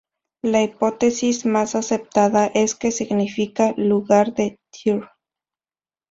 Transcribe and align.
La 0.41 0.63
hipótesis 0.63 1.45
más 1.45 1.75
aceptada 1.75 2.47
es 2.47 2.73
que 2.73 2.89
significa 2.91 3.75
"lugar 3.77 4.33
de 4.33 4.57
Tyr". 4.71 5.03